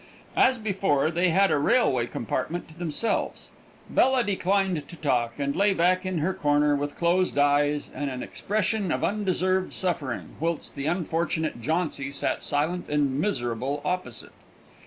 [0.35, 3.51] As before, they had a railway compartment to themselves.
[3.87, 8.23] Bella declined to talk, and lay back in her corner with closed eyes and an
[8.23, 14.33] expression of undeserved suffering, whilst the unfortunate Jauncy sat silent and miserable opposite.